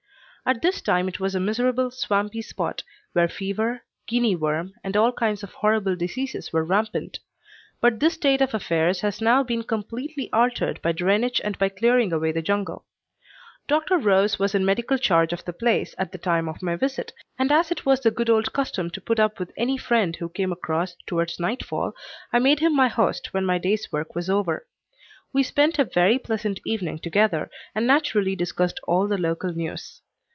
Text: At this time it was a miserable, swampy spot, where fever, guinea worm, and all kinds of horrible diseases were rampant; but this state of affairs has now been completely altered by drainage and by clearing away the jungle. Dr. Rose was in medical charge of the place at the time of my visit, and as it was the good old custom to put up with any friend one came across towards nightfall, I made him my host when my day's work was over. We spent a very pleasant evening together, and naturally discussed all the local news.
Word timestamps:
At 0.43 0.63
this 0.63 0.81
time 0.81 1.07
it 1.07 1.19
was 1.19 1.35
a 1.35 1.39
miserable, 1.39 1.91
swampy 1.91 2.41
spot, 2.41 2.81
where 3.13 3.27
fever, 3.29 3.83
guinea 4.07 4.35
worm, 4.35 4.73
and 4.83 4.97
all 4.97 5.11
kinds 5.11 5.43
of 5.43 5.53
horrible 5.53 5.95
diseases 5.95 6.51
were 6.51 6.65
rampant; 6.65 7.19
but 7.79 7.99
this 7.99 8.15
state 8.15 8.41
of 8.41 8.55
affairs 8.55 9.01
has 9.01 9.21
now 9.21 9.43
been 9.43 9.61
completely 9.63 10.31
altered 10.33 10.81
by 10.81 10.93
drainage 10.93 11.39
and 11.43 11.59
by 11.59 11.69
clearing 11.69 12.11
away 12.11 12.31
the 12.31 12.41
jungle. 12.41 12.85
Dr. 13.67 13.99
Rose 13.99 14.39
was 14.39 14.55
in 14.55 14.65
medical 14.65 14.97
charge 14.97 15.31
of 15.31 15.45
the 15.45 15.53
place 15.53 15.93
at 15.99 16.11
the 16.11 16.17
time 16.17 16.49
of 16.49 16.63
my 16.63 16.75
visit, 16.75 17.13
and 17.37 17.51
as 17.51 17.69
it 17.69 17.85
was 17.85 17.99
the 17.99 18.09
good 18.11 18.27
old 18.29 18.51
custom 18.51 18.89
to 18.89 18.99
put 18.99 19.19
up 19.19 19.37
with 19.39 19.51
any 19.57 19.77
friend 19.77 20.17
one 20.19 20.29
came 20.31 20.51
across 20.51 20.95
towards 21.05 21.39
nightfall, 21.39 21.93
I 22.33 22.39
made 22.39 22.61
him 22.61 22.75
my 22.75 22.87
host 22.87 23.31
when 23.31 23.45
my 23.45 23.59
day's 23.59 23.91
work 23.91 24.15
was 24.15 24.27
over. 24.27 24.65
We 25.31 25.43
spent 25.43 25.77
a 25.77 25.85
very 25.85 26.17
pleasant 26.17 26.59
evening 26.65 26.97
together, 26.97 27.51
and 27.75 27.85
naturally 27.85 28.35
discussed 28.35 28.79
all 28.87 29.07
the 29.07 29.19
local 29.19 29.53
news. 29.53 30.01